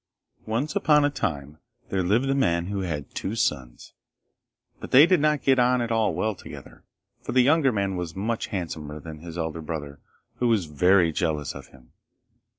Once 0.47 0.75
upon 0.75 1.05
a 1.05 1.11
time 1.11 1.59
there 1.91 2.01
lived 2.01 2.27
a 2.27 2.33
man 2.33 2.65
who 2.65 2.79
had 2.79 3.13
two 3.13 3.35
sons 3.35 3.93
but 4.79 4.89
they 4.89 5.05
did 5.05 5.19
not 5.19 5.43
get 5.43 5.59
on 5.59 5.79
at 5.79 5.91
all 5.91 6.11
well 6.11 6.33
together, 6.33 6.83
for 7.21 7.33
the 7.33 7.43
younger 7.43 7.71
was 7.71 8.15
much 8.15 8.47
handsomer 8.47 8.99
than 8.99 9.19
his 9.19 9.37
elder 9.37 9.61
brother 9.61 9.99
who 10.37 10.47
was 10.47 10.65
very 10.65 11.11
jealous 11.11 11.53
of 11.53 11.67
him. 11.67 11.91